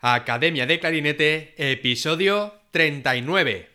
[0.00, 3.68] Academia de Clarinete, episodio 39.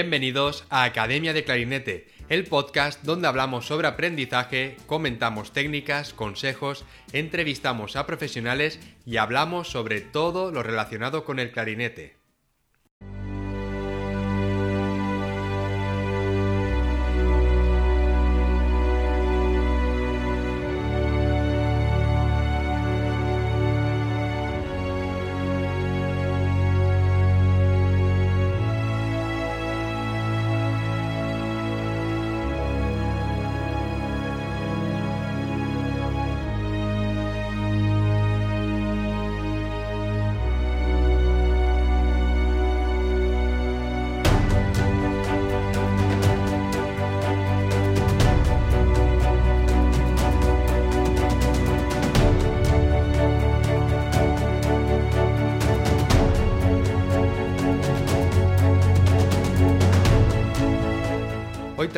[0.00, 7.96] Bienvenidos a Academia de Clarinete, el podcast donde hablamos sobre aprendizaje, comentamos técnicas, consejos, entrevistamos
[7.96, 12.17] a profesionales y hablamos sobre todo lo relacionado con el clarinete.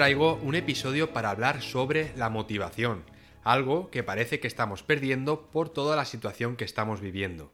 [0.01, 3.05] Traigo un episodio para hablar sobre la motivación,
[3.43, 7.53] algo que parece que estamos perdiendo por toda la situación que estamos viviendo.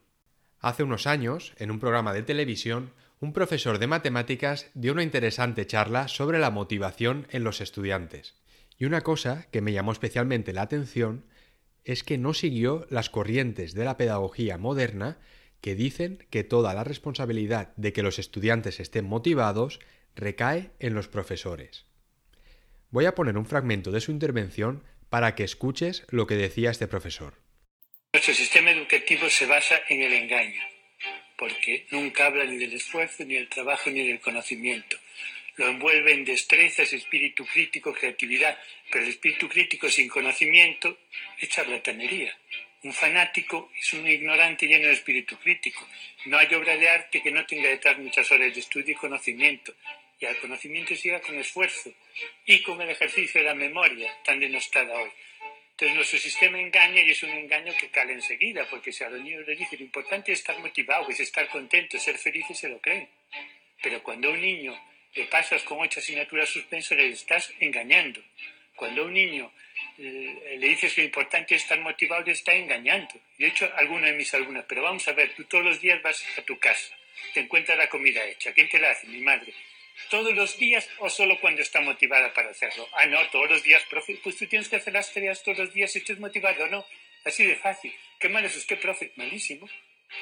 [0.61, 5.67] Hace unos años, en un programa de televisión, un profesor de matemáticas dio una interesante
[5.67, 8.37] charla sobre la motivación en los estudiantes.
[8.79, 11.25] Y una cosa que me llamó especialmente la atención
[11.83, 15.19] es que no siguió las corrientes de la pedagogía moderna
[15.61, 19.81] que dicen que toda la responsabilidad de que los estudiantes estén motivados
[20.15, 21.86] recae en los profesores.
[22.97, 26.89] Voy a poner un fragmento de su intervención para que escuches lo que decía este
[26.89, 27.35] profesor.
[28.15, 30.63] Nuestro sistema educativo se basa en el engaño,
[31.37, 34.97] porque nunca habla ni del esfuerzo, ni del trabajo, ni del conocimiento.
[35.57, 38.57] Lo envuelve en destrezas, espíritu crítico, creatividad,
[38.91, 40.97] pero el espíritu crítico sin conocimiento
[41.39, 42.35] es charlatanería.
[42.83, 45.87] Un fanático es un ignorante lleno de espíritu crítico.
[46.25, 49.75] No hay obra de arte que no tenga detrás muchas horas de estudio y conocimiento
[50.19, 51.93] y al conocimiento llega con esfuerzo
[52.45, 55.11] y con el ejercicio de la memoria tan denostada hoy.
[55.73, 59.21] Entonces nuestro sistema engaña y es un engaño que cala enseguida, porque si a los
[59.21, 62.81] niños les dice lo importante es estar motivado, es estar contento, ser felices, se lo
[62.81, 63.09] creen.
[63.83, 64.75] Pero cuando a un niño
[65.15, 68.23] le pasas con ocho asignaturas suspensas, le estás engañando.
[68.75, 69.53] Cuando a un niño
[69.99, 73.13] eh, le dices lo importante es estar motivado, le está engañando.
[73.37, 76.25] De hecho, alguno de mis alumnos, pero vamos a ver, tú todos los días vas
[76.39, 76.97] a tu casa,
[77.35, 78.55] te encuentras la comida hecha.
[78.55, 79.07] ¿Quién te la hace?
[79.09, 79.53] Mi madre
[80.11, 82.89] todos los días o solo cuando está motivada para hacerlo.
[82.93, 84.19] Ah, no, todos los días, profe.
[84.23, 86.87] Pues tú tienes que hacer las tareas todos los días si estás motivado, ¿no?
[87.25, 87.95] Así de fácil.
[88.19, 89.13] ¿Qué mal es usted, profe?
[89.17, 89.69] Malísimo.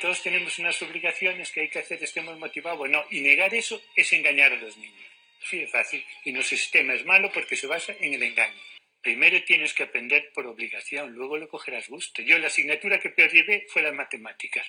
[0.00, 2.88] Todos tenemos unas obligaciones que hay que hacer, estemos motivados.
[2.88, 5.06] No, y negar eso es engañar a los niños.
[5.44, 6.04] Así de fácil.
[6.24, 8.73] Y nuestro sistema es malo porque se basa en el engaño.
[9.04, 12.22] Primero tienes que aprender por obligación, luego lo cogerás gusto.
[12.22, 14.66] Yo la asignatura que peor llevé fue las matemáticas.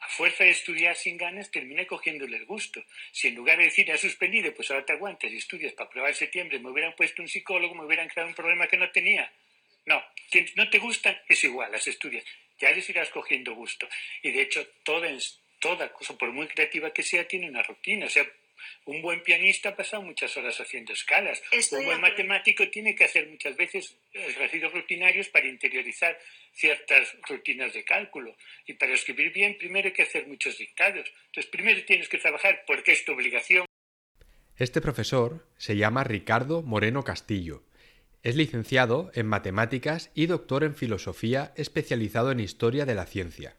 [0.00, 2.82] A fuerza de estudiar sin ganas terminé cogiéndole el gusto.
[3.12, 6.14] Si en lugar de decir, has suspendido, pues ahora te aguantas y estudias para probar
[6.14, 9.30] septiembre, me hubieran puesto un psicólogo, me hubieran creado un problema que no tenía.
[9.84, 10.02] No,
[10.54, 12.24] no te gustan, es igual, las estudias.
[12.58, 13.86] Ya les irás cogiendo gusto.
[14.22, 15.06] Y de hecho, toda,
[15.58, 18.06] toda cosa, por muy creativa que sea, tiene una rutina.
[18.06, 18.26] O sea,
[18.84, 21.42] un buen pianista ha pasado muchas horas haciendo escalas.
[21.72, 26.18] un buen matemático tiene que hacer muchas veces ejercicios rutinarios para interiorizar
[26.52, 28.36] ciertas rutinas de cálculo.
[28.66, 31.10] Y para escribir bien, primero hay que hacer muchos dictados.
[31.26, 33.66] Entonces, primero tienes que trabajar porque es tu obligación.
[34.56, 37.62] Este profesor se llama Ricardo Moreno Castillo.
[38.22, 43.56] Es licenciado en matemáticas y doctor en filosofía especializado en historia de la ciencia.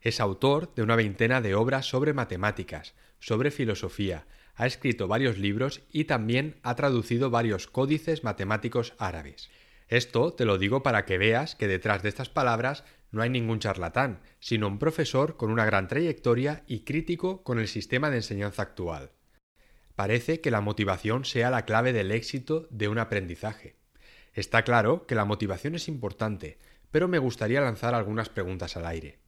[0.00, 4.26] Es autor de una veintena de obras sobre matemáticas, sobre filosofía,
[4.56, 9.48] ha escrito varios libros y también ha traducido varios códices matemáticos árabes.
[9.88, 13.58] Esto te lo digo para que veas que detrás de estas palabras no hay ningún
[13.58, 18.62] charlatán, sino un profesor con una gran trayectoria y crítico con el sistema de enseñanza
[18.62, 19.12] actual.
[19.96, 23.76] Parece que la motivación sea la clave del éxito de un aprendizaje.
[24.32, 26.58] Está claro que la motivación es importante,
[26.90, 29.19] pero me gustaría lanzar algunas preguntas al aire.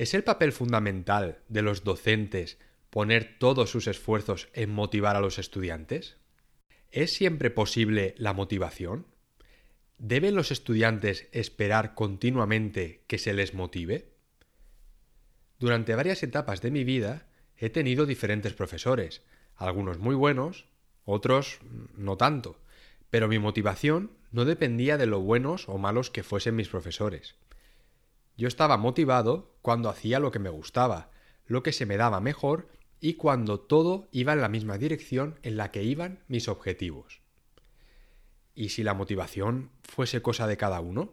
[0.00, 2.56] ¿Es el papel fundamental de los docentes
[2.88, 6.16] poner todos sus esfuerzos en motivar a los estudiantes?
[6.90, 9.04] ¿Es siempre posible la motivación?
[9.98, 14.14] ¿Deben los estudiantes esperar continuamente que se les motive?
[15.58, 17.26] Durante varias etapas de mi vida
[17.58, 19.20] he tenido diferentes profesores,
[19.54, 20.64] algunos muy buenos,
[21.04, 21.58] otros
[21.94, 22.58] no tanto,
[23.10, 27.34] pero mi motivación no dependía de lo buenos o malos que fuesen mis profesores.
[28.40, 31.10] Yo estaba motivado cuando hacía lo que me gustaba,
[31.44, 35.58] lo que se me daba mejor y cuando todo iba en la misma dirección en
[35.58, 37.20] la que iban mis objetivos.
[38.54, 41.12] ¿Y si la motivación fuese cosa de cada uno?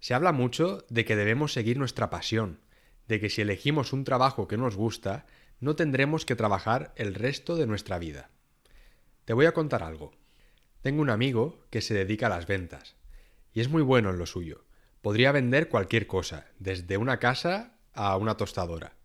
[0.00, 2.60] Se habla mucho de que debemos seguir nuestra pasión,
[3.06, 5.26] de que si elegimos un trabajo que nos gusta,
[5.60, 8.30] no tendremos que trabajar el resto de nuestra vida.
[9.26, 10.12] Te voy a contar algo.
[10.80, 12.96] Tengo un amigo que se dedica a las ventas,
[13.52, 14.64] y es muy bueno en lo suyo.
[15.02, 18.96] Podría vender cualquier cosa, desde una casa a una tostadora.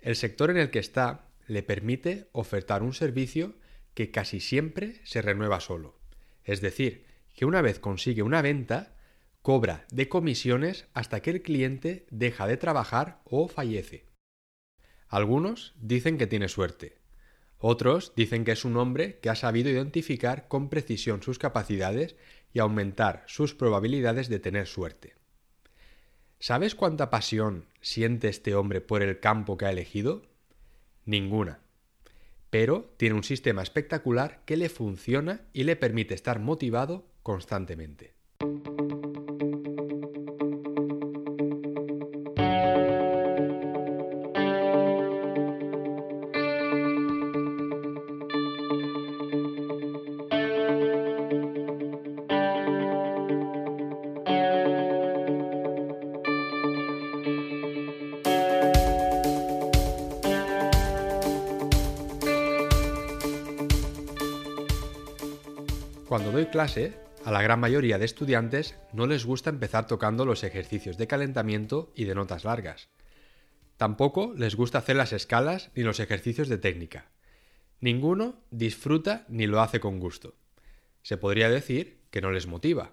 [0.00, 3.54] El sector en el que está le permite ofertar un servicio
[3.92, 6.00] que casi siempre se renueva solo.
[6.44, 7.04] Es decir,
[7.34, 8.96] que una vez consigue una venta,
[9.42, 14.06] cobra de comisiones hasta que el cliente deja de trabajar o fallece.
[15.08, 16.97] Algunos dicen que tiene suerte.
[17.58, 22.16] Otros dicen que es un hombre que ha sabido identificar con precisión sus capacidades
[22.52, 25.14] y aumentar sus probabilidades de tener suerte.
[26.38, 30.22] ¿Sabes cuánta pasión siente este hombre por el campo que ha elegido?
[31.04, 31.60] Ninguna.
[32.50, 38.17] Pero tiene un sistema espectacular que le funciona y le permite estar motivado constantemente.
[66.46, 71.08] Clase, a la gran mayoría de estudiantes no les gusta empezar tocando los ejercicios de
[71.08, 72.88] calentamiento y de notas largas.
[73.76, 77.10] Tampoco les gusta hacer las escalas ni los ejercicios de técnica.
[77.80, 80.36] Ninguno disfruta ni lo hace con gusto.
[81.02, 82.92] Se podría decir que no les motiva.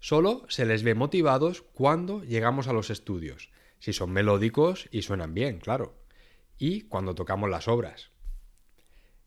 [0.00, 5.34] Solo se les ve motivados cuando llegamos a los estudios, si son melódicos y suenan
[5.34, 5.98] bien, claro,
[6.58, 8.10] y cuando tocamos las obras.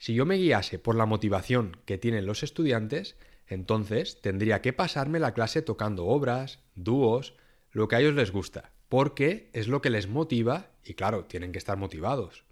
[0.01, 3.15] Si yo me guiase por la motivación que tienen los estudiantes,
[3.45, 7.35] entonces tendría que pasarme la clase tocando obras, dúos,
[7.69, 11.51] lo que a ellos les gusta, porque es lo que les motiva y claro, tienen
[11.51, 12.45] que estar motivados.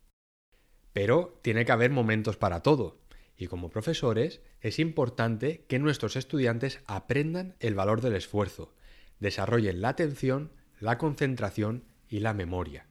[0.94, 3.00] Pero tiene que haber momentos para todo,
[3.36, 8.76] y como profesores es importante que nuestros estudiantes aprendan el valor del esfuerzo,
[9.20, 12.86] desarrollen la atención, la concentración y la memoria.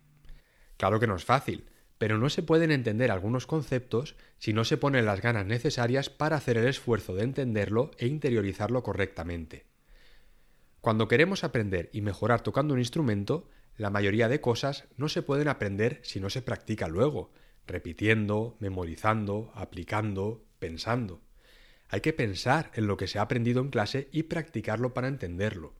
[0.79, 4.77] Claro que no es fácil, pero no se pueden entender algunos conceptos si no se
[4.77, 9.67] ponen las ganas necesarias para hacer el esfuerzo de entenderlo e interiorizarlo correctamente.
[10.81, 15.49] Cuando queremos aprender y mejorar tocando un instrumento, la mayoría de cosas no se pueden
[15.49, 17.33] aprender si no se practica luego,
[17.67, 21.21] repitiendo, memorizando, aplicando, pensando.
[21.89, 25.75] Hay que pensar en lo que se ha aprendido en clase y practicarlo para entenderlo.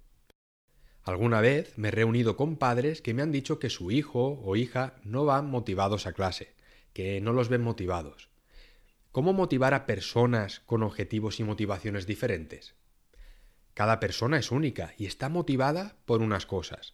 [1.09, 4.57] Alguna vez me he reunido con padres que me han dicho que su hijo o
[4.57, 6.53] hija no van motivados a clase,
[6.93, 8.29] que no los ven motivados.
[9.11, 12.75] ¿Cómo motivar a personas con objetivos y motivaciones diferentes?
[13.73, 16.93] Cada persona es única y está motivada por unas cosas.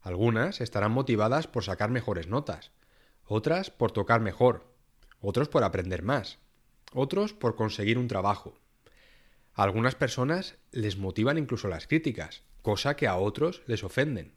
[0.00, 2.72] Algunas estarán motivadas por sacar mejores notas,
[3.26, 4.74] otras por tocar mejor,
[5.20, 6.40] otros por aprender más,
[6.92, 8.58] otros por conseguir un trabajo.
[9.54, 14.32] A algunas personas les motivan incluso las críticas, cosa que a otros les ofenden.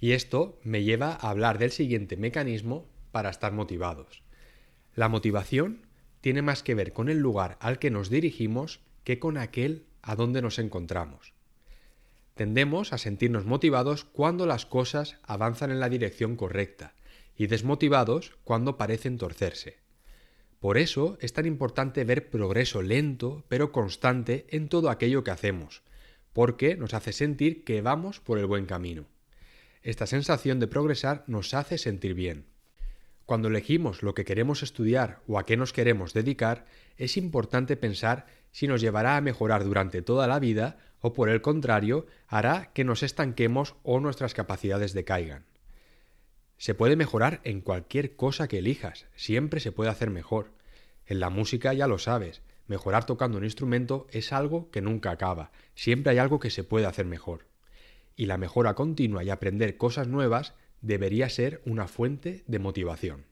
[0.00, 4.22] Y esto me lleva a hablar del siguiente mecanismo para estar motivados.
[4.94, 5.86] La motivación
[6.20, 10.16] tiene más que ver con el lugar al que nos dirigimos que con aquel a
[10.16, 11.32] donde nos encontramos.
[12.34, 16.94] Tendemos a sentirnos motivados cuando las cosas avanzan en la dirección correcta
[17.36, 19.78] y desmotivados cuando parecen torcerse.
[20.60, 25.82] Por eso es tan importante ver progreso lento pero constante en todo aquello que hacemos,
[26.38, 29.06] porque nos hace sentir que vamos por el buen camino.
[29.82, 32.44] Esta sensación de progresar nos hace sentir bien.
[33.26, 36.66] Cuando elegimos lo que queremos estudiar o a qué nos queremos dedicar,
[36.96, 41.42] es importante pensar si nos llevará a mejorar durante toda la vida o por el
[41.42, 45.44] contrario hará que nos estanquemos o nuestras capacidades decaigan.
[46.56, 50.52] Se puede mejorar en cualquier cosa que elijas, siempre se puede hacer mejor.
[51.04, 55.50] En la música ya lo sabes, Mejorar tocando un instrumento es algo que nunca acaba,
[55.74, 57.46] siempre hay algo que se puede hacer mejor.
[58.14, 63.24] Y la mejora continua y aprender cosas nuevas debería ser una fuente de motivación.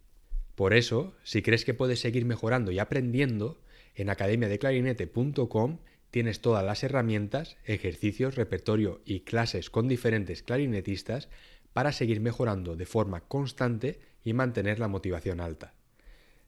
[0.54, 3.60] Por eso, si crees que puedes seguir mejorando y aprendiendo,
[3.94, 5.78] en academiadeclarinete.com
[6.10, 11.28] tienes todas las herramientas, ejercicios, repertorio y clases con diferentes clarinetistas
[11.74, 15.74] para seguir mejorando de forma constante y mantener la motivación alta.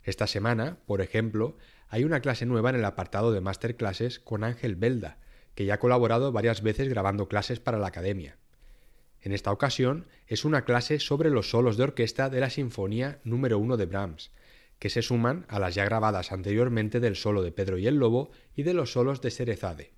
[0.08, 1.58] Esta semana, por ejemplo,
[1.90, 5.18] hay una clase nueva en el apartado de masterclasses con Ángel Belda,
[5.54, 8.38] que ya ha colaborado varias veces grabando clases para la academia.
[9.20, 13.58] En esta ocasión es una clase sobre los solos de orquesta de la Sinfonía número
[13.58, 14.30] 1 de Brahms,
[14.78, 18.30] que se suman a las ya grabadas anteriormente del solo de Pedro y el Lobo
[18.56, 19.92] y de los solos de Serezade.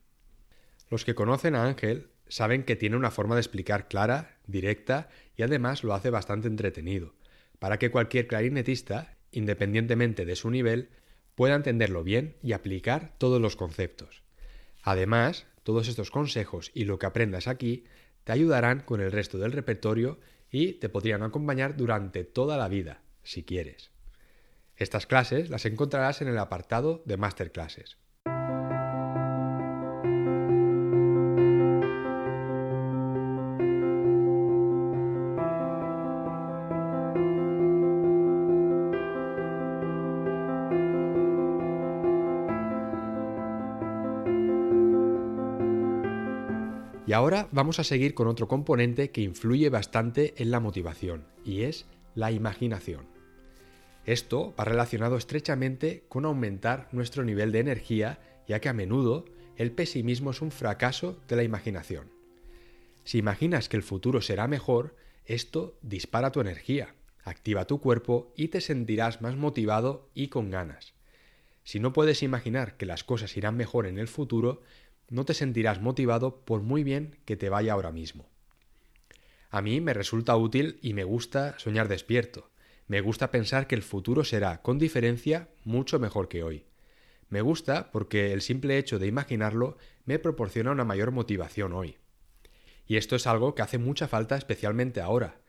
[0.89, 5.45] Los que conocen a Ángel saben que tiene una forma de explicar clara, directa y
[5.45, 7.15] además lo hace bastante entretenido,
[7.61, 10.91] para que cualquier clarinetista, independientemente de su nivel,
[11.35, 14.23] pueda entenderlo bien y aplicar todos los conceptos.
[14.83, 17.85] Además, todos estos consejos y lo que aprendas aquí
[18.25, 20.19] te ayudarán con el resto del repertorio
[20.51, 23.91] y te podrían acompañar durante toda la vida, si quieres.
[24.77, 27.99] Estas clases las encontrarás en el apartado de Masterclasses.
[47.11, 51.63] Y ahora vamos a seguir con otro componente que influye bastante en la motivación, y
[51.63, 53.09] es la imaginación.
[54.05, 59.25] Esto va relacionado estrechamente con aumentar nuestro nivel de energía, ya que a menudo
[59.57, 62.13] el pesimismo es un fracaso de la imaginación.
[63.03, 68.47] Si imaginas que el futuro será mejor, esto dispara tu energía, activa tu cuerpo y
[68.51, 70.95] te sentirás más motivado y con ganas.
[71.65, 74.61] Si no puedes imaginar que las cosas irán mejor en el futuro,
[75.11, 78.31] no te sentirás motivado por muy bien que te vaya ahora mismo.
[79.51, 82.51] A mí me resulta útil y me gusta soñar despierto.
[82.87, 86.65] Me gusta pensar que el futuro será, con diferencia, mucho mejor que hoy.
[87.29, 91.97] Me gusta porque el simple hecho de imaginarlo me proporciona una mayor motivación hoy.
[92.87, 95.41] Y esto es algo que hace mucha falta especialmente ahora.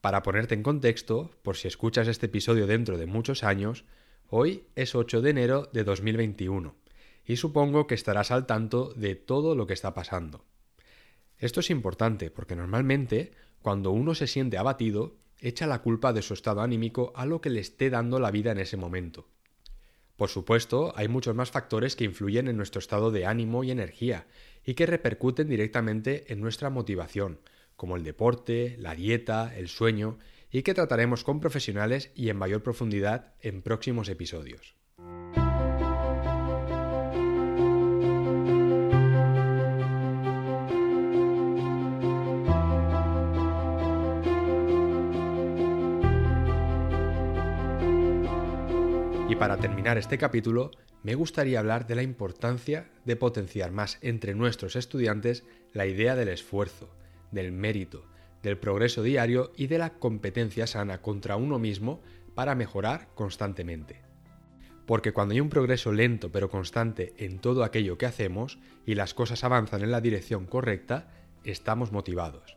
[0.00, 3.84] Para ponerte en contexto, por si escuchas este episodio dentro de muchos años,
[4.28, 6.87] hoy es 8 de enero de 2021
[7.28, 10.46] y supongo que estarás al tanto de todo lo que está pasando.
[11.36, 16.32] Esto es importante porque normalmente cuando uno se siente abatido, echa la culpa de su
[16.32, 19.28] estado anímico a lo que le esté dando la vida en ese momento.
[20.16, 24.26] Por supuesto, hay muchos más factores que influyen en nuestro estado de ánimo y energía
[24.64, 27.40] y que repercuten directamente en nuestra motivación,
[27.76, 30.18] como el deporte, la dieta, el sueño,
[30.50, 34.77] y que trataremos con profesionales y en mayor profundidad en próximos episodios.
[49.36, 50.70] Para terminar este capítulo,
[51.02, 56.28] me gustaría hablar de la importancia de potenciar más entre nuestros estudiantes la idea del
[56.28, 56.88] esfuerzo,
[57.30, 58.04] del mérito,
[58.42, 62.02] del progreso diario y de la competencia sana contra uno mismo
[62.34, 64.02] para mejorar constantemente.
[64.86, 69.12] Porque cuando hay un progreso lento pero constante en todo aquello que hacemos y las
[69.12, 71.12] cosas avanzan en la dirección correcta,
[71.44, 72.56] estamos motivados.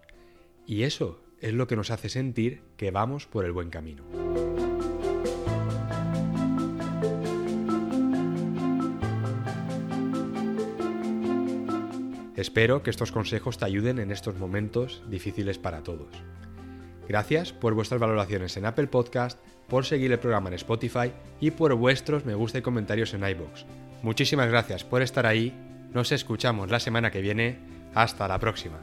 [0.65, 4.20] Y eso es lo que nos hace sentir que vamos por el buen camino.
[12.41, 16.07] Espero que estos consejos te ayuden en estos momentos difíciles para todos.
[17.07, 21.75] Gracias por vuestras valoraciones en Apple Podcast, por seguir el programa en Spotify y por
[21.75, 23.67] vuestros me gusta y comentarios en iBox.
[24.01, 25.53] Muchísimas gracias por estar ahí.
[25.93, 27.59] Nos escuchamos la semana que viene.
[27.93, 28.79] Hasta la próxima.